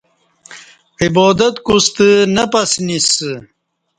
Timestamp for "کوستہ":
1.65-2.09